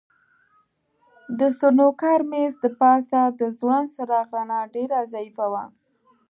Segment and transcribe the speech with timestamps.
[1.39, 5.63] د سنوکر مېز د پاسه د ځوړند څراغ رڼا ډېره ضعیفه وه.